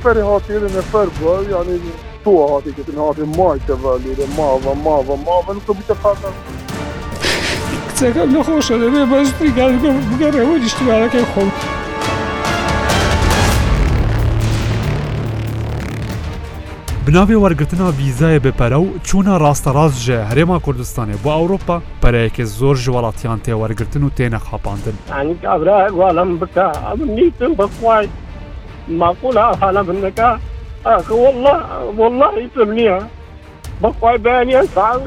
[0.07, 1.75] نفر هاتی نفر بوو یعنی
[2.23, 3.75] تو هاتی کردن هاتی مایتە
[4.17, 6.29] لی ماوە ماوە ماوە تو بتە فاتە.
[7.95, 9.51] کچەکەم نەخۆشە دەبێ بەزتری
[10.11, 11.49] بگەڕێەوە دیشتوارەکەی خۆم.
[17.05, 22.85] بناوێ وەرگتنا ویزایە بپەرە و چوونە ڕاستەڕاست ژێ هەرێما کوردستانی بۆ ئەوروپا پەرەیەکی زۆر ژ
[22.95, 24.95] وڵاتیان تێوەرگتن و تێنە خاپاندن
[25.51, 26.67] ئەبراوالم بکە
[27.15, 28.07] نیتم بخوای
[28.99, 30.29] ماقولە حالە بنەکە
[30.87, 31.53] ئەکە وله
[31.99, 32.99] وله نیتم نییە
[33.83, 35.01] بەخوای بەیانیان ساغ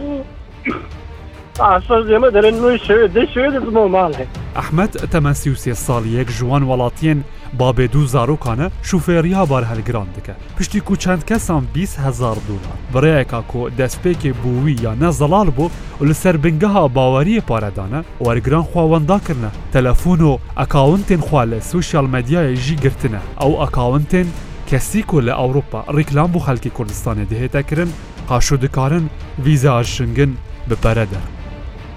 [1.67, 4.25] ئاسەێمە دەرن نوی شوێ دە شوێ دەمە ماڵێ.
[4.59, 7.21] ئەحمد تەمە سیوسێ ساڵیەک ژوان وڵاتیان
[7.61, 13.61] بابێ دوو زارۆکانە شوفێریها بار هەلگران دەکە پشتی و چەند کەسان 20هزار دولار بڕەیەکە کۆ
[13.79, 21.23] دەستپێکێ بووی یانە زەڵال بوو و لەسەر بنگەها باوەریە پارەدانە وەرگران خواوەنداکردە تەلەفۆن و ئەکاونتێن
[21.29, 24.29] خوا لە سوشال مەدیایە ژی گرتنە ئەو ئەکاونتێن
[24.71, 27.91] کەسیکۆ لە ئەوروپا ڕیکلام بۆ خەلکی کوردستانی دەهێتەکردن
[28.29, 29.05] قاشودکارن
[29.45, 30.31] ویزە ئاشنگن
[30.71, 31.23] بپەرەدە.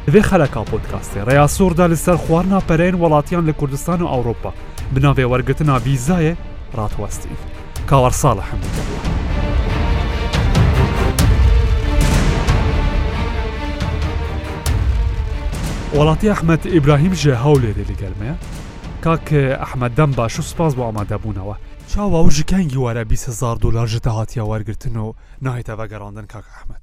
[0.08, 4.52] وێ خەلەکا پۆتکاستی ڕێیا سووردا لەسەر خواردناپەرەین وڵاتیان لە کوردستان و ئەوروپا
[4.94, 6.34] بناوێ وەرگتنا ویزایە
[6.78, 7.30] ڕاتوەستی
[7.90, 8.84] کاوەرساڵە حەمدەوە.
[15.98, 18.36] وڵاتی ئەحمد ئیبراهیم ژێ هەولێری لەگەرمەیە
[19.04, 21.56] کاکە ئەحمەدەم باش و سپاس بۆ ئامادەبوونەوە
[21.96, 25.12] چاوا و ژکەنگی وارە 20هزار دلار ژتە هااتیا وەرگتنەوە
[25.47, 26.81] نایتەوە گەڕاندن کاک ئەحمد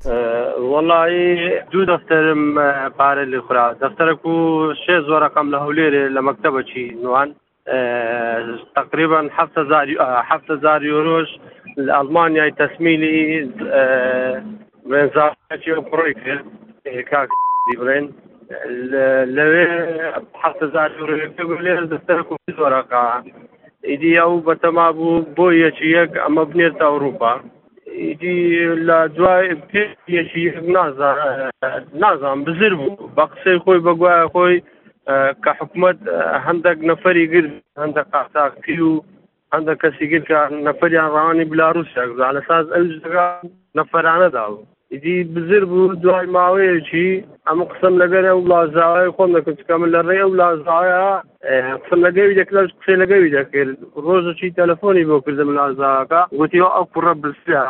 [0.72, 1.16] وڵی
[1.72, 2.42] دوو دەفتەرم
[2.98, 7.28] پارە لێ خورا دەفتەرە و شێ زۆرەقام لە هەولێرێ لە مەکتتەبەچی نوان
[8.78, 9.20] تقریبا
[10.48, 11.28] هزار یۆۆژ
[11.86, 13.18] لە ئەلمانیای تەسمیلی
[14.90, 16.44] وێنزارکی پڕۆی کرد
[17.10, 17.28] کاک
[17.66, 18.06] دیبرێن
[19.36, 19.66] لەوێ
[20.62, 20.90] هزار
[21.64, 23.04] لێ دەستەر و زۆرەقا
[23.90, 27.32] ئیدی ئەو بەتەما بوو بۆ یەکی یەک ئەمە بنێتە ئەوروپا
[28.02, 28.38] ئیدی
[28.86, 29.48] لە دوای
[30.06, 30.44] پێشی
[32.02, 34.56] نازان بزر بوو بە قسەی خۆی بەگوایە خۆی
[35.42, 35.98] کە حکوومەت
[36.46, 38.94] هەندێک نەفەری گرت هەندە قاتاقی و
[39.54, 42.04] هەندە کەسی گرت کە نەفەریان ڕوانی بلاروسیە
[42.36, 42.84] لە ساز ئەو
[43.78, 47.08] نەفەرانەدا بوو دی بزر بوو دوای ماوەیەکی
[47.48, 51.08] ئەم قسم لەگەرە و لازاوای خۆم دەکرد کە من لە ڕێ و لازایە
[51.82, 57.60] قسم لەگەوی دەکرد قسەی لەگەوی دەکرد ڕۆژەکی تەلەفۆنی بۆ کردم لازاکە گوتی ئەو کوڕە برسە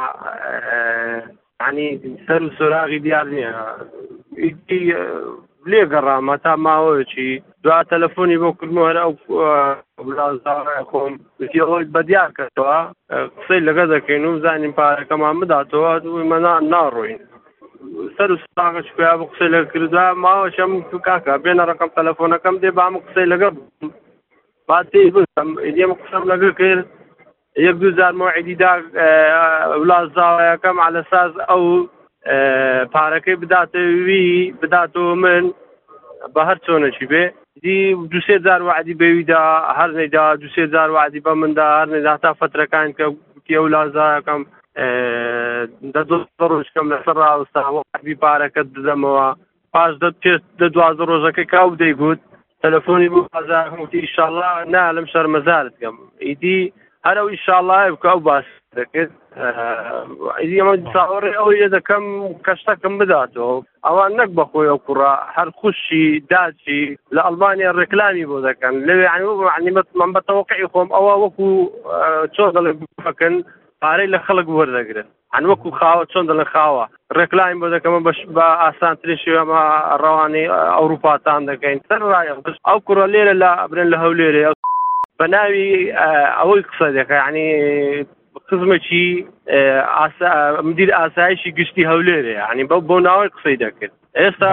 [1.61, 1.89] عنی
[2.27, 3.53] سەر و سۆراغی دیار نییە
[5.71, 11.15] لێگەڕامە تا ماوەیەکی دوا تەلەفۆنی بۆ کردمە هەرا خۆم
[11.69, 12.79] ئەوی بەدیار کردەوە
[13.37, 17.21] قسەی لەگە دەکەین و زانیم پارەکەمان بداتەوە دوی مەنا ناڕۆین
[18.17, 22.95] سەر ساغش پێیا بۆ قسەی لە کردا ماوەشەم تو کاکە بێنە ڕقم تەلەفۆنەکەم دێ بام
[23.07, 23.49] قسەی لەگە
[24.69, 26.87] با تێی بم ئێمە قسەم لەگە کرد
[27.67, 28.73] یەک دوو زارمەوە عیدیدا
[29.81, 31.65] وڵات زاوایەکەم على ساز ئەو
[32.95, 34.29] پارەکەی بداتەوی
[34.63, 35.45] بداتەوە من
[36.35, 37.25] بە هەر چۆنەشی بێ
[37.63, 39.43] دی دوسێ جار وعدی بەویدا
[39.79, 44.43] هەر نەیدا دوسێ جار وعدی بە مندا هەر نەدا تا فترەکان کە گوتیە و لازاەکەم
[46.51, 49.29] ڕۆژکەم لەسەر ڕاوستاوەبی پارەکە دەدەمەوە
[49.75, 52.21] پاش دە پێ دە دوازە ڕۆژەکە کاو دەیگوت
[52.63, 55.97] تەلەفۆنی بوو قازاتی شله نا لەم شەرمەزارت گەم
[56.27, 56.61] ئیدی
[57.09, 58.47] هەرە ئیشاڵای بکە و باس
[58.77, 59.13] دەکرد
[60.61, 62.05] ئەمە چاوەڕێ ئەوە دەکەم
[62.49, 63.55] کەشتەکەم بداتەوە
[63.89, 64.99] ئەوان نەک بەخۆی ئەو کوڕ
[65.37, 66.83] هەر خوشی داچی
[67.17, 71.49] لە ئەلمانیا ڕێکلامی بۆ دەکەن لەوێعنیمەت من بەتەوەقعی خۆم ئەوە وەکو
[72.37, 72.73] چۆزەڵێ
[73.07, 73.35] بکەن
[73.83, 76.85] پارەی لە خەڵک وەردەگرن هەن وەکو خاوە چۆن لە خاوە
[77.19, 79.63] ڕێکلایم بۆ دەکەمە بەش بە ئاسانترێ شێمە
[80.03, 80.45] ڕەوانی
[80.77, 82.33] ئەوروپاتان دەکەین سەر ڕایە
[82.69, 84.51] ئەو کوڕە لێرە لا برن لە هەولێرە
[85.21, 85.71] بە ناوی
[86.39, 87.49] ئەوەی قسە دەکە ینی
[88.49, 89.07] قزمەکی
[90.69, 94.51] مدیر ئاسایشی گشتی هەولێرێ ینی بە بۆ ناوەی قسەی دەکرد ئێستا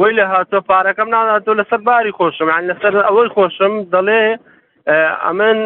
[0.00, 4.22] وی لە هاتۆ پارەکەم ناناتۆ لەسەر باری خۆشم یان لەسەر ئەوەی خۆشم دەڵێ
[5.24, 5.58] ئەمن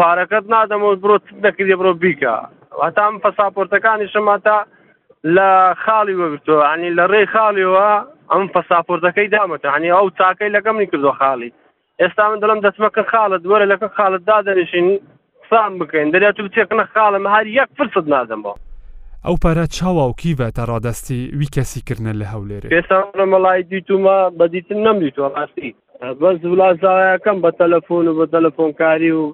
[0.00, 1.16] پارەکەت نادەمەوە بڕۆ
[1.46, 2.34] نەکردی بڕۆ بیکە
[2.84, 4.58] هەتام پەساپۆرتەکانی شماتا
[5.36, 5.50] لە
[5.84, 7.88] خاڵی وەگرتۆ ینی لە ڕێی خاڵیەوە
[8.32, 11.50] ئەم پەساپۆرتەکەی دامەتە ینی ئەو چاکەی لەگەم نی کردۆ خاڵی
[12.00, 14.86] ئێستا من دەڵم دەچمەکە خاڵت دووەرە لەکە خاڵت دادەنیشین
[15.42, 18.54] قسان بکەین دەریا تو بچێکنە خاڵم هەر یەک فرست نادەمەوە
[19.26, 22.98] ئەو پارە چاواوکیڤە تا ڕادستی وی کەسیکردە لە هەولێر ئێستا
[23.32, 25.70] مەڵی دیتومە بەدیتن نەمدیتوە ڕاستی
[26.20, 29.24] بەس وڵات زاوایەکەم بە تەلەفۆن و بە تەلەفۆنکاری و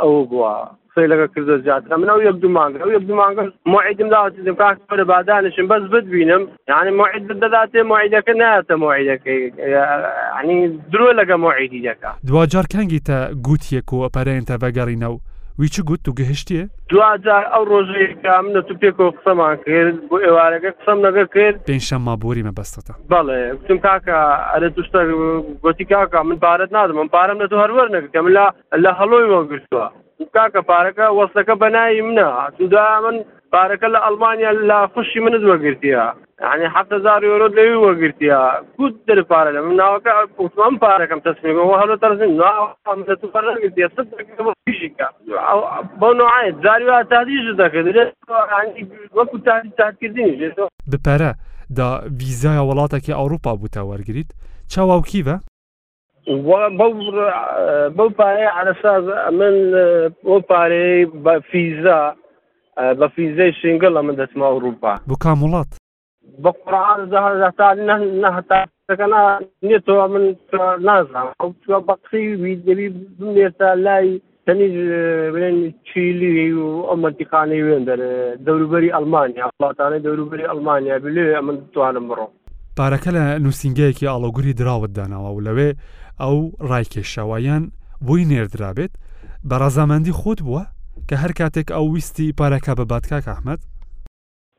[0.00, 0.54] ئەوە بووە
[0.98, 5.84] سیلەکە کردە زیاتر من ئەو یەک دومانگە ئەو یەک دومانگە معیدم داوەتم کاکەرە بادانشم بەس
[5.94, 9.42] ببینم یعنی معید دەداتێ معیدەکە ناتە معیدەکەی
[10.42, 10.56] ینی
[10.92, 15.18] درۆ لەگە معیدی دەکە دوجار کەنگی تە گوتیەک و ئەپەرێنتە بەگەڕینەوە
[15.58, 16.60] ویچ گوت و گەهشتە
[16.90, 22.44] دوجار ئەو ڕۆژەیەکە منە تو پێکۆ قسەمان کرد بۆ ئێوارەکە قسەم لەگە کرد پێنجشە مابووری
[22.46, 24.16] مە بەستەتە بەڵێ گوتم کاکە
[24.52, 25.00] ئەرە توشتە
[25.64, 28.46] گوتی کاکە من پارەت نادم من پارەم لە تو هەروەر نەکەم لە
[28.84, 29.88] لە هەڵۆی وە گرتووە
[30.34, 32.28] کاکە پارەکە وەستەکە بەناایی منە
[32.58, 33.16] سودا من
[33.54, 36.04] پارەکە لە ئەلمانیا لا خوشی منت وەگرتیە
[36.52, 38.40] عنی حهزار یۆرۆ لەوی وەگرتیە
[38.76, 43.88] کووت دەر پارە لە من ناوەکە قوتمان پارەکەم تەسمیەوە هەڵە تەرزم ناوەگرتیە
[46.00, 47.88] بۆ نوعایەت زاری تادیش دەکرد
[49.18, 50.34] وەکو تادی تاکردنی
[50.92, 51.30] بپەرە
[51.78, 51.88] دا
[52.20, 54.28] ویزای وڵاتێکی ئەوروپا بووتە وەرگیت
[54.72, 55.36] چاواوکی بە؟
[56.26, 59.04] بەو پارەیە عرەساز
[59.38, 59.54] من
[60.26, 62.00] بۆ پارەی بە فیزا
[62.98, 65.70] بە فیزەی شنگڵە من دەچمە ئەوروپا بکام وڵات
[66.42, 68.58] بە قڕعاهتاەکە
[69.68, 70.24] نێتەوە من
[70.88, 72.26] نازانام ئەو بەقی
[72.66, 72.88] دەبی
[73.34, 74.76] بێتە لای تەنیز
[75.34, 75.56] بێن
[75.88, 78.12] چیلی و ئەو منتیقانەی وێن دەرە
[78.46, 82.32] دەوروبەری ئەلمانیا وڵاتانەی دەوروبەری ئەلمانیا بلێ من توانم بڕۆم
[82.80, 85.70] پارەکە لە نووسنگەیەکی ئاڵۆگوری دراوت داناوە و لەوێ
[86.22, 86.36] ئەو
[86.70, 87.64] ڕایکێشەوەیان
[88.06, 88.92] بووی نێردرابێت
[89.48, 90.64] بە ڕزامەندی خۆت بووە
[91.08, 93.60] کە هەر کاتێک ئەو ویستی پارەکە بە بادکاک ئەحمد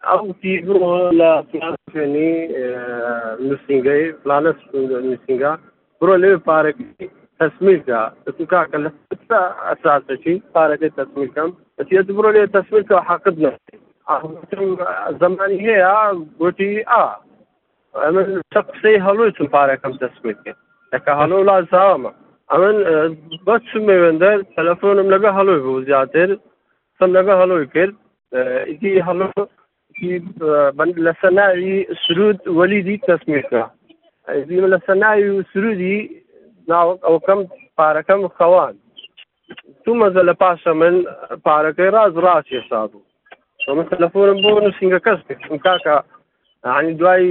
[0.09, 2.31] ئەو تیبڕۆ لە پلانێنی
[3.47, 4.51] نووسنگەی پلانە
[5.07, 5.53] نووسنگا
[5.99, 7.07] بڕۆ لێ پارەکەی
[7.39, 8.01] تەسمیردا
[8.37, 8.89] تو کاکە لە
[9.69, 13.51] ئەساسەکی پارەکەی تەسمیرکەم ئەتیەت بڕۆ لێ تەسمیرکە حەقت نە
[15.21, 15.95] زمانی هەیە
[16.39, 17.05] گوتی ئا
[18.03, 18.21] ئەمە
[18.53, 20.57] چە قسەی هەڵویتم پارەکەم دەست بکەین
[20.93, 22.11] لەکە هەڵۆ لا زاوەمە
[22.51, 22.77] ئەمن
[23.45, 26.29] بە چوم مەوێندە تەلەفۆنم لەگە هەڵۆی بوو زیاتر
[26.97, 27.95] سم لەگە هەڵۆی کرد
[28.69, 29.29] ئیدی هەڵۆ
[31.07, 33.63] لە سەناوی سرود وەلیدی تەسمیکە
[34.29, 35.97] ئەزیم لە سەناوی و سرودی
[36.69, 37.39] ناوەک ئەو کەم
[37.79, 38.75] پارەکەم خەوان
[39.85, 40.95] تو مەزە لە پاشە من
[41.47, 43.07] پارەکەی ڕاز ڕاستێ سا بوو
[43.93, 45.19] تەلەفۆنم بۆ نووسنگە کەس
[45.65, 45.95] کاکە
[46.77, 47.27] عنی دوای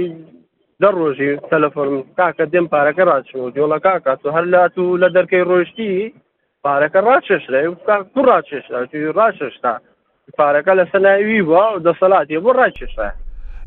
[0.81, 5.43] دە ڕۆژی تەلەفۆن کاکە دێم پارەکە ڕاچوە دیۆڵە کاکە تو هەر لات و لە دەرکەی
[5.51, 5.93] ڕۆشتی
[6.65, 7.61] پارەکە ڕاچێشرێ
[8.13, 8.77] تو ڕاچێشتا
[9.19, 9.73] ڕاچێشتا
[10.39, 13.07] پارەکە لە سەناوی بووە و دەسەڵاتی بۆ ڕاچێشە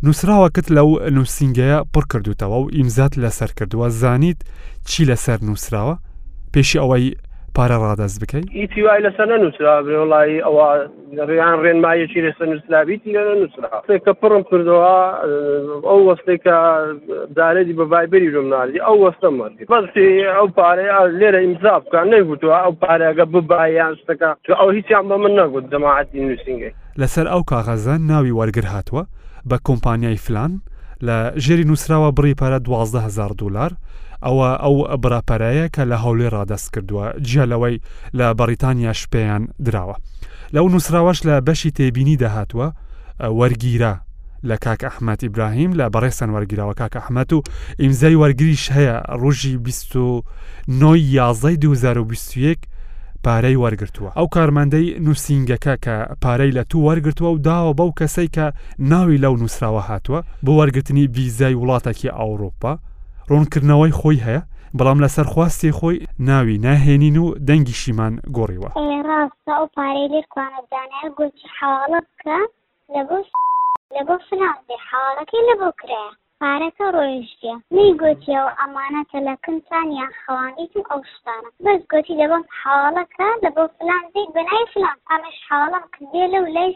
[0.05, 4.39] نووسراوەکەت لەو نووسنگەیە پڕ کردوتەوە و ئیمزات لەسەر کردووە زانیت
[4.89, 5.95] چی لەسەر نووسراوە
[6.55, 7.07] پێشی ئەوەی
[7.55, 10.67] پارە ڕادەست بکەیت هیچی وای لەسەر نەنووسرا بڵی ئەوە
[11.19, 14.99] دەڕیان ڕێنمایەکی لەسەر نووسلابیتی لە نووسرا سێکە پڕم کردەوە
[15.89, 16.57] ئەو وەستێکە
[17.37, 22.73] دارێتی بە ڤایبری ژۆمنالی ئەو وەستە مردی بەستی ئەو پارەیە لێرە ئیمزا بکە نەیگوتووە ئەو
[22.85, 24.29] پارێگە ببایان شتەکە
[24.61, 29.03] ئەو هیچیان بە من نەگوت دەماعەتی نووسنگی لەسەر ئەو کاغەزە ناوی وەرگر هاتووە
[29.51, 30.53] بە کۆمپانیای فلان
[31.07, 33.73] لە ژێری نووسراوە بڕی پارە 12 هزار دلار
[34.27, 34.75] ئەوە ئەو
[35.05, 37.77] براپەرەیە کە لە هەولێ ڕادەست کردووە جیەلەوەی
[38.19, 39.97] لە بەریتانیا شپیان دراوە
[40.55, 42.69] لەو نووسراوەش لە بەشی تێبینی دەهاتوە
[43.39, 43.95] وەرگیرە
[44.49, 47.43] لە کاک ئەحمەتی ئبراهیم لە بەڕێسەن وەرگیرەوە کاک ئەحمەت و
[47.83, 52.59] ئیمزای وەرگریش هەیە ڕۆژی 29 یازای 2021
[53.25, 58.47] پارەی وەرگتووە ئەو کارمەندەی نووسنگەکە کە پارەی لە تو وەرگتووە و داوە بەو کەسەی کە
[58.79, 62.75] ناوی لەو نووسراوە هاتووە بۆ وەرگتنی بیزای وڵاتێکی ئەوروپا
[63.31, 64.43] ڕوونکردنەوەی خۆی هەیە
[64.79, 65.97] بەڵام لە سەرخواستی خۆی
[66.29, 68.69] ناوی ناهێنین و دەنگی شیمان گۆڕیوە
[69.09, 72.39] ڕاستە ئەو پارەی لێکوانەدانە گوچی حواڵە بکە
[72.95, 73.19] لە بۆ
[73.95, 76.05] لە بۆ فلانێ حواڵەکەی لە بۆ کرێ
[76.41, 82.45] پارەکە ڕۆیشتە نەی گوتیەوە ئەمانەتە لە کنتان یان خەوانیت و ئەو شتانە بەس گوتی لەبم
[82.61, 86.71] حواڵەکە لە بۆ فلان دیت بەلای فلان ئەمەش حواڵم کردێ لە و لای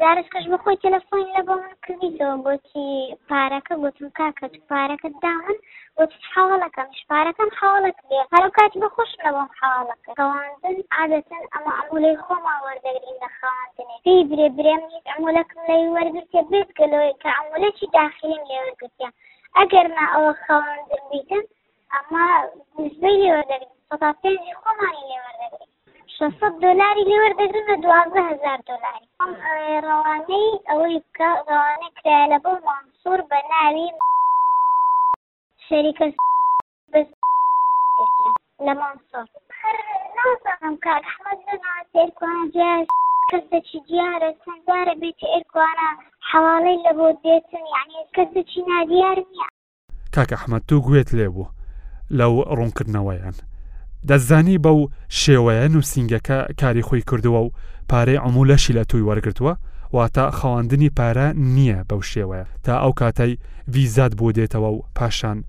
[0.00, 2.86] دارشکەش بە خۆی تەلەفۆن لە بۆ من کردیەوە بۆچی
[3.30, 5.56] پارەکە گوتم کاکە پارەکە داون
[5.96, 12.54] بۆچی حواڵەکەم شپارەکەم حواڵت بێ هەرو کات بەخۆش لەبم حواڵەکە خەواندن عادەتەن ئەمە ئەمولەی خۆما
[12.64, 18.42] وەردەگرین لە خەواندنێ پێی برێ برێم نیت ئەمولەکم لەی وەرگرتێ بێت گەلۆی کە ئەمولەکی داخلیم
[18.50, 19.08] لێ وەرگرتە
[19.56, 21.44] ئەگەر نا ئەوە خەواندن بیتن
[21.94, 22.26] ئەمە
[22.80, 25.72] نزبەی لێ وەردەگرین سەدا پێنجی خۆمانی لێ وەردەگرین
[26.18, 26.32] 600
[26.62, 29.32] دلاری لێوەردەگرنە 12000 دلاری ئەم
[29.88, 33.88] ڕەوانەی ئەوەی بکە ڕەوانە کرا لە بۆ مانسوور بە ناوی
[35.66, 36.06] شەریکە
[36.92, 37.08] بەس
[38.66, 39.76] لە مانسوور
[40.16, 42.72] نازانم کار ئەحمەد ناتێرکوانجیا
[43.30, 45.88] کەس دەچی دیارە چەندجارە بێتی ئێرکوانە
[46.28, 49.48] حواڵەی لە بۆ دێتن یعنی کەس دەچی نادیار نییە
[50.14, 51.52] کاکە ئەحمەد تو گوێت لێ بوو
[52.18, 53.36] لەو ڕوونکردنەوەیان
[54.06, 54.88] دەزانی بەو
[55.22, 57.50] شێوەیە نووسنگەکە کاری خۆی کردووە و
[57.92, 59.56] پارەی ئەمولەشی لە توی وەرگتووە
[59.94, 63.36] واتە خەواندنی پارە نییە بەو شێوەیە تا ئەو کاتەی
[63.74, 65.44] ویزات بۆ دێتەوە و پاشان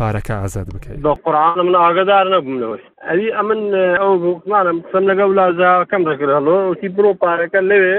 [0.00, 3.60] پارەکە ئازاد بکەیت بە قڕان من ئاگدار نەبوومەوەی ئەلی ئەمن
[4.00, 7.98] ئەو بکمانم سم لەگەڵ لازاکەم دەکردڵۆ وتی بڕۆ پارەکە لەوێ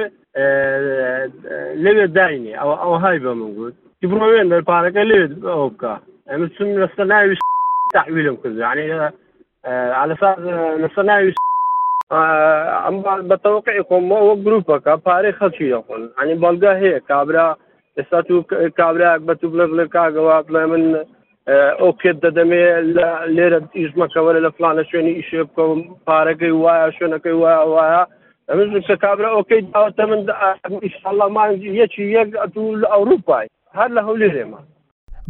[1.84, 5.20] لەوێ داینی ئەو ئەو های بە من گوت تی بڕۆ وێن دەر پارەکە لێ
[5.54, 5.94] ئەو بکە
[6.30, 7.36] ئەمە چون لەستە ناوی
[7.96, 8.84] تحویلم کرد یعنی
[9.68, 10.36] على اساس
[10.82, 11.20] نصنع
[13.32, 17.46] بەتەوقعیخۆم وە گرروپەکە پارەی خەڵکی دەخۆن ئەنی بەڵگا هەیە کابرا
[17.98, 18.42] ئێستا تو
[18.80, 20.84] کابراک بە تو بڵێ بڵێ کاگەوا بڵێ من
[21.80, 22.66] ئەو پێت دەدەمێ
[23.36, 28.02] لێرە ئیژمەکەوەرە لە فلانە شوێنی ئیشێ بکەم پارەکەی وایە شوێنەکەی وایە وایە
[28.50, 28.64] ئەمە
[29.04, 30.22] کابرا ئۆکەی داوەتە من
[30.86, 33.48] ئیشله مانجی یەکی یەک ئەتو لە ئەوروپای
[33.78, 34.60] هەر لە هەولێرێمە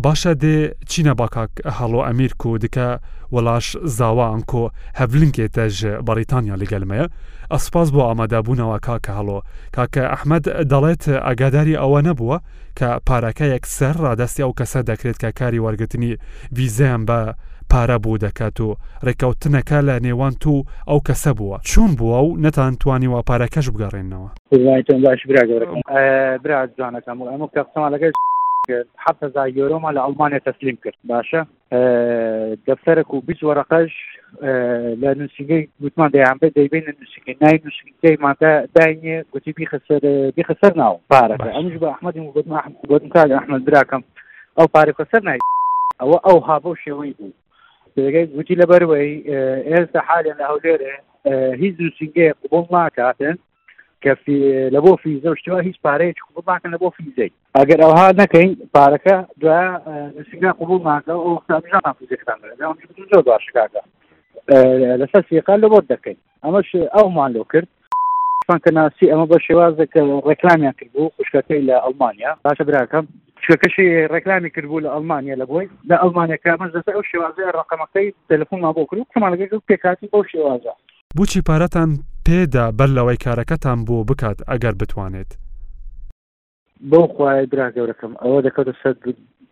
[0.05, 0.57] باشە دێ
[0.89, 2.89] چینە باکک هەڵۆ ئەمیر و دکە
[3.35, 4.63] وەلاش زاوان کۆ
[4.99, 7.05] هەڤلینکێتە ژە بەریتانیا لەگەلمەیە
[7.53, 9.39] ئەسپاس بۆ ئامادەبوونەوە کاکە هەڵۆ
[9.75, 12.37] کاکە ئەحمد دەڵێت ئاگاداری ئەوە نەبووە
[12.79, 16.17] کە پارەکە یەکسەر ڕادستی ئەو کەسە دەکرێت کە کاری وەرگتنی
[16.57, 17.19] ویزیان بە
[17.73, 18.69] پارە بوو دەکات و
[19.05, 20.53] ڕێککەوتنەکە لە نێوان تو
[20.89, 24.29] ئەو کەسە بووە چون بووە و نەتانتوانی وا پارەکەش بگەڕێنەوە
[25.05, 25.47] باش برا
[26.43, 28.13] برا جوانەکەم ئەمە کەسەمانەکەش
[29.03, 31.41] حهزار یۆرۆما لە ئەڵمانیا تەسلیم کرد باشە
[32.67, 33.93] دەفتەرک و بیست وەرەقەش
[35.01, 40.01] لە نووسنگەی گوتمان دەیان بێت دەیبین لە نووسنگی نای نووسنگیماندا داینێ گوتی بیخسەر
[40.37, 42.21] بیخسەر ناو پارە ئەمش بە ئەحمەدی
[42.89, 44.03] گوتم کار ئەحمد براکەم
[44.59, 45.39] ئەو پارێکە سەر نای
[46.01, 47.31] ئەوە ئەو هابە شێوەی بوو
[47.97, 49.13] دەگەی گوتی لەبەروەی
[49.69, 50.91] ئێستا حالیان لە هەولێرە
[51.61, 53.35] هیچ نووسنگەیە قوبڵ ناکاتن
[54.05, 54.13] کە
[54.73, 59.15] لە بۆ فیزە شتوە هیچ پارەیەکی قوبول ماکەن لە بۆ فیزەی ئەگەر ئەوها نەکەین پارەکە
[59.41, 62.37] دوایسینا قوبول ماکە ئەو خاژان فیزەکان
[63.11, 63.81] زۆر باشکاکە
[64.99, 67.67] لەسەر سیقال لە بۆ دەکەین ئەمەش ئەومان لۆ کرد
[68.49, 73.05] فانکە ناسی ئەمە بە شێوازەکە ڕێکلامیان کرد بوو خوشکەکەی لە ئەلمانیا باشە براکەم
[73.45, 78.59] شوەکەشی ڕێکلامی کردبوو لە ئەلمانیا لە بۆی لە ئەلمانەکە مەز دەسەر ئەو شێوازە ڕقەمەکەی تەلفۆن
[78.61, 80.73] ما بۆ کرد و کمانەکەی پێکاتی بۆ شێوازە
[81.19, 81.89] بچی پارەتان
[82.27, 85.31] پێدا بەر لەوەی کارەکەتان بۆ بکات ئەگەر بتوانێت
[86.91, 88.95] بۆ خوای درا گەورەکەم ئەوە دەکەوتە سەر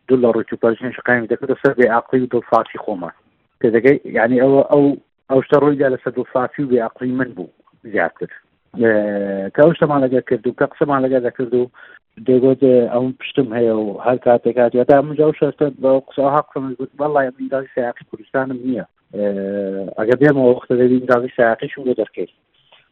[0.07, 3.13] دو لە ڕۆکی پژێنش قایم دەکەوتە سەر بێ عقلی و دڵفاافی خۆمان
[3.59, 4.85] پێ دەگەی یعنی ئەوە ئەو
[5.29, 7.49] ئەو شتە ڕۆیدا لە سەر دڵفاافی و بێ عقلی من بوو
[7.91, 8.31] زیاتر
[9.55, 11.69] کە شتەمان لەگە کرد و کە قسەمان لەگە دەکرد و
[12.29, 12.61] دەگوت
[12.93, 18.05] ئەم پشتم هەیە و هەر کاتێکات تا منجا شەستە بە قسەها قسەمەگووت بەڵی ئەمداوی سیاقی
[18.11, 18.85] کوردستانم نییە
[19.99, 22.29] ئەگە بێمەوە وختە دەوی ئەمداوی سیاقیش و لە دەرکەی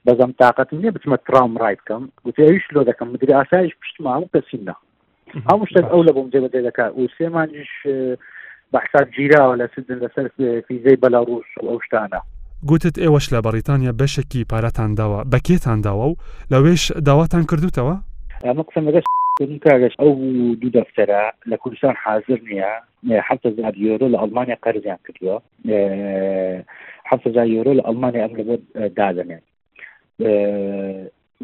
[0.08, 4.76] بەزم تااقەتم نیە بچمە ترام ڕای بکەم گوتیش لۆ دەکەم مدرری ئاسایش پشتما و کەسینا
[5.50, 7.72] هەموو شتێک ئەو لە بۆم جێبەجێ دەکات و سێمانیش
[8.74, 10.28] بەحساب گیراوە لە سدن لەسەر
[10.68, 12.20] فیزەی بەلاڕوس و ئەو شتانە
[12.72, 16.16] گوتت ئێوەش لە بەریتانیا بەشێکی پارەتان داوە بەکێتان داوە و
[16.52, 17.96] لەوێش داواتان کردوتەوە
[18.46, 19.06] ئەمە قسم لەگەشت
[19.66, 20.12] کاگەش ئەو
[20.62, 25.38] دوو دەفتەرە لە کوردستان حاضر نییە حتە زار یۆرۆ لە ئەلمانیا قەرزیان کردووە
[27.10, 28.60] حەزار یۆرۆ لە ئەلمانیا ئەم لەبەر
[29.00, 29.46] دادەنێت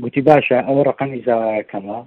[0.03, 1.99] گوتی باشە ئەوە ڕقمی زاواەکەمە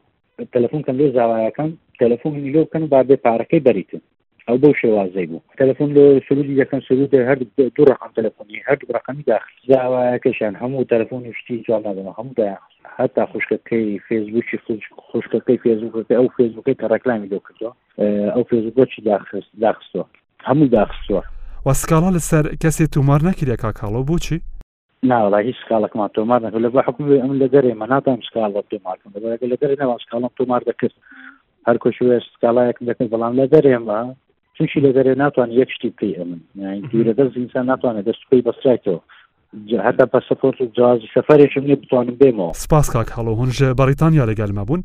[0.54, 4.02] تەلفۆن کەم لێ زاواەکەم تەلفۆنی لۆ بکەن با بێ پارەکەی بەریتن
[4.48, 7.38] ئەو بەو شێوازەی بوو تەلفۆن لۆ سرودی یەکەم سرود هەر
[7.76, 12.50] دوو ڕقم تەلفۆنی هەر ڕقمی داخل زاواەکەشان هەموو تەلفۆنی شتی جوان نادەمە هەموو دا
[12.98, 14.56] هەتا خوشکەکەی فێزبووکی
[15.10, 17.72] خوشکەکەی فێزبووکەکە ئەو فێزبووکەی کە ڕکلامی لۆ کردەوە
[18.34, 20.06] ئەو فێزبووکی داخست داخستەوە
[20.48, 21.22] هەموو داخستوە
[21.68, 24.38] وەسکاڵە لەسەر کەسێ تومار نەکردێکا کاڵۆ بۆچی
[25.10, 28.62] ناوەڵی هیچ شکالڵکمان تۆمار نەکە لە بە حکوم ئەم لە دەرێ مە ناتان شکال بە
[28.70, 30.94] تۆمارکەم لەگە لە دەرێ نەوە شکاڵم تۆمار دەکرد
[31.66, 34.00] هەر کۆشوێ شکالایەک دەکەن بەڵام لە دەرێمە
[34.56, 36.40] چونشی لە دەرێ ناتوان یەک شتی پێی ئەمن
[36.90, 39.00] دوورە دەست ئینسان ناتوانێت دەستکۆی بەسترایەوە
[39.86, 44.82] هەتا پسەپۆرت و جااز سەفرێکم لێ بتوانم بێمەوە سپاس کاک هەڵۆ هەنژ بەریتانیا لەگەلمە بوون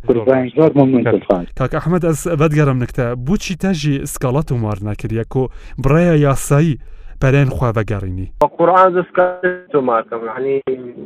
[1.60, 5.44] کاک ئەحمد ئەس بەدگەرم نکتە بچی تەژی سکاڵات و مار نەکردە کۆ
[5.86, 6.78] برایە یاسایی
[7.24, 10.56] پەرێن خواڤگەڕینی بە قورآان دەستکەماکەم هەنی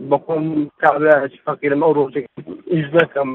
[0.10, 0.44] بەخۆم
[0.82, 1.16] کابرا
[1.46, 2.26] فەقیرم ئەو ڕۆژێک
[2.74, 3.30] ئیش نەکەم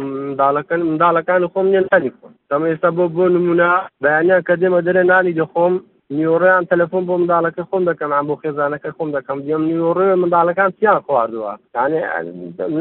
[0.00, 3.70] منداڵەکەن منداڵەکان خۆم نێنانی خۆم دەمە ئێستا بۆ بۆ نمونە
[4.04, 5.74] بەیانیان کە دێمە دەرە نانی دەخۆم
[6.16, 10.98] نیۆڕیان تەلەفۆن بۆ منداڵەکە خۆم دەکەم ئەم بۆ خێزانەکە خۆم دەکەم دیم نیۆڕێ منداڵەکان چیان
[11.06, 11.52] خواردووە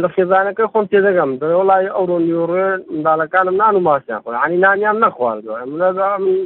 [0.03, 5.57] لە خێزانەکە خۆم تێدەگەم دەوڵی ئەوڕۆ نیۆڕێ منداڵەکانم نان و ماسیان خۆ عنی نانیان نەخواردووە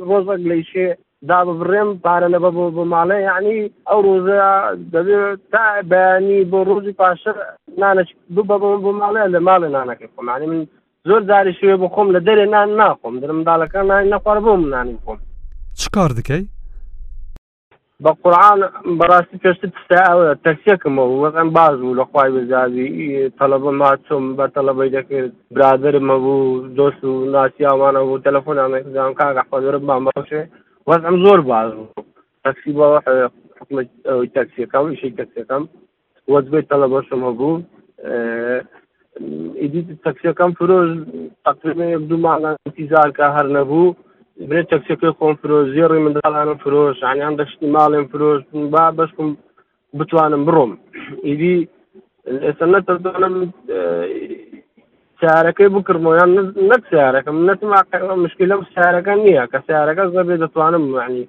[0.10, 0.90] ڕۆژێک لەیشێ
[1.30, 4.44] دا بڕێم پارە لە بە بۆ بۆ ماڵێ یعنی ئەو ڕۆژە
[4.94, 7.34] دەبێت تا بەیانی بۆ ڕۆژی پاشە
[7.82, 8.04] نانە
[8.36, 10.62] ببە بۆ ماڵێ لە ماڵێ نانەکەی خۆمانی من
[11.08, 15.20] زۆر داری شوێ بۆ خۆم لە دەرێ نان ناخۆم درمداڵەکە نانی نەخوار بۆ منانی خۆم
[15.80, 16.44] چ کار دەکەی؟
[18.04, 18.60] بە قورآان
[19.00, 25.34] بەڕاستی پێشتر پستاوە تەکسێکمەوە وەزەن باز بوو لە خخوای بەزاوی تەلەبە ماچۆم بە تەلەبەی دەکرد
[25.56, 30.44] برادرمە بوو دۆست و ناسییاوانە بوو تەلەفۆنانەزان کاگەخوازرم بام بەشێ
[30.90, 31.72] وەزم زۆر باز
[32.44, 33.00] تاکسی بەوە
[33.62, 35.64] حکومت ئەوی تاکسیەکەم شەی تاکسەکەم
[36.34, 37.56] وەزبێت تەلە بەشمە بوو
[39.62, 40.90] ئیدی تەکسەکەم فرۆژ
[41.46, 43.96] تقریبا یەک دوو ماڵان تیزارکە هەر نەبوو
[44.50, 48.40] برێت تەکسەکەی خۆم فرۆژ زێڕی منداڵانم فرۆژ عنیان دەشتی ماڵێن فرۆژ
[48.74, 49.28] با بەشم
[50.00, 50.72] بتوانم بڕۆم
[51.28, 51.56] ئیدی
[52.28, 53.36] ئێستا نەتەدانم
[55.22, 56.30] سیارەکەی بکردمەیان
[56.72, 57.70] نەک سیارەکەم نەتم
[58.26, 61.24] مشکل لەم سیارەکە نییە کە سیارەکە زەبێ دەتوانم معنی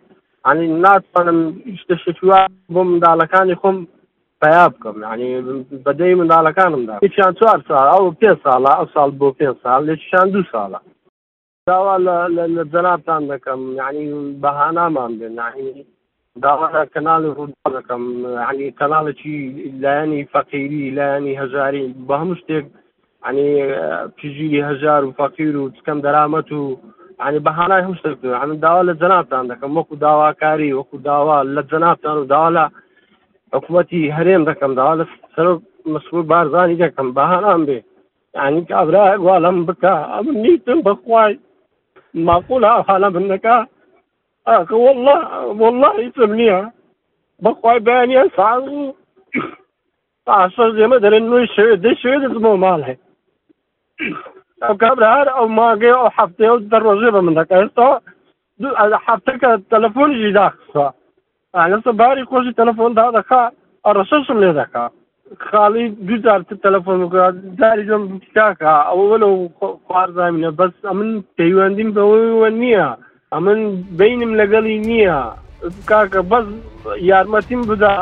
[0.51, 1.39] عنی ناتوانم
[1.81, 3.77] شتە شوار بۆ منداڵەکانی خۆم
[4.43, 5.29] پیا بکەم ینی
[5.85, 10.43] بەدەی منداڵەکانمدا هیچیان چوار ساڵ ئەو پێ ساڵە ئەو ساڵ بۆ پێ ساڵ لێکشان دو
[10.53, 10.81] ساڵە
[11.69, 11.97] داوا
[12.57, 14.07] لە جەنابان دەکەم ینی
[14.43, 15.85] بەهانامان بێن ناینی
[16.45, 18.03] داوا کەناڵ ڕوودا دەکەم
[18.47, 19.39] ینی کەناڵێکی
[19.83, 22.67] لایەنی فەقیری لایەنی هەژاری بە هەموو شتێک
[23.25, 23.75] عنی
[24.17, 26.77] پیژیری هەژار و فەقیر و تکەم دەرامەت و
[27.21, 32.17] عنی بەهانای هەم شتێک عنی داوا لە جەنابتان دەکەم وەکو داواکاری وەکو داوا لە جەنابتان
[32.19, 32.65] و داوا لە
[33.55, 35.47] حکوومەتی هەرێم دەکەم داوا لە سەر
[35.87, 37.79] مسئول بارزانی دەکەم بەهانام بێ
[38.35, 41.39] عنی کابرا گوڵم بکە ئەم نیتم بەخوای
[42.15, 43.57] ماقول حالە بنەکە
[44.49, 45.19] ئاکە والله
[45.63, 46.61] والله هیچم نییە
[47.45, 48.95] بەخوای بەیانە ساز و
[50.27, 52.99] پاشە ئێمە دەرێن نوێی شوێ دەی شوێ دەزمەوە ماڵ هەیە
[54.07, 57.89] ئەو کابرا هەر ئەو ماگەی ئەو هەفتەیە و دەڕۆژێ بە من دەکە ئێستا
[59.07, 60.87] هەفتە کە تەلەفۆنیشی داخستە
[61.75, 63.43] ئەستا باری خۆشی تەلەفۆن دا دەکا
[63.87, 64.85] ئەڕەشەشم لێ دەکا
[65.47, 66.99] خاڵی دوجار تەلەفۆن
[67.61, 68.03] داری جۆم
[68.37, 69.29] تاکە ئەوە لە
[69.87, 72.89] خوارزانینە بەس ئەمن پەیوەندیم بەوەیوە نییە
[73.33, 73.61] ئەمن
[73.99, 75.19] بینم لەگەڵی نییە
[75.91, 76.47] کاکە بەس
[77.11, 77.95] یارمەتیم بدا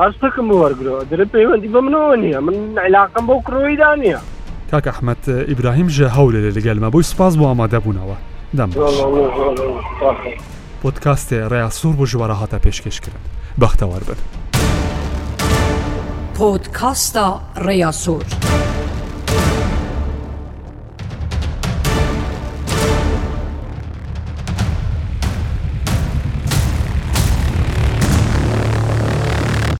[0.00, 4.20] ئەستەکەم وەرگرەوە درە پەیوەندی بە منەوە نییە من علااقم بۆ کڕۆیدا نییە
[4.70, 8.16] کاکە ئەحمەد ئیبراهیم ژە هەولێ لەگەلمە بۆی سپاس بۆ ئامادەبوونەوە
[8.58, 8.70] دەم
[10.82, 13.24] پۆتکاستێ ڕێاسوور بۆ ژوارە هاتە پێشکەشکردن
[13.62, 14.18] بەختەوار بن
[16.36, 17.26] پۆتکاستە
[17.66, 18.26] ڕێاسوور.